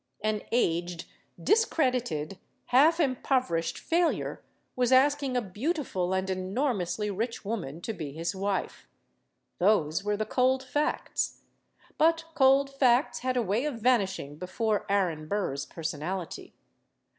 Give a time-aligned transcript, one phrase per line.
[0.23, 1.05] An aged,
[1.39, 2.39] discredited,
[2.73, 4.41] half impoverished failure
[4.75, 8.87] was asking a beautiful and enormously rich woman to be his wife.
[9.59, 11.43] Those were the cold facts.
[11.99, 16.53] But cold facts had a way of vanishing before Aaron Burr's person ality.